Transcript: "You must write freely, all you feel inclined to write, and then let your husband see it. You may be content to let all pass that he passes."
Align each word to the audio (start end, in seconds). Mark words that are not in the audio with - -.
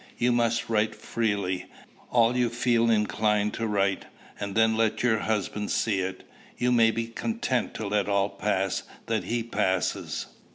"You 0.17 0.31
must 0.31 0.67
write 0.67 0.95
freely, 0.95 1.67
all 2.09 2.35
you 2.35 2.49
feel 2.49 2.89
inclined 2.89 3.53
to 3.53 3.67
write, 3.67 4.05
and 4.39 4.55
then 4.55 4.75
let 4.75 5.03
your 5.03 5.19
husband 5.19 5.69
see 5.69 5.99
it. 5.99 6.27
You 6.57 6.71
may 6.71 6.89
be 6.89 7.05
content 7.05 7.75
to 7.75 7.85
let 7.87 8.09
all 8.09 8.29
pass 8.29 8.81
that 9.05 9.25
he 9.25 9.43
passes." 9.43 10.25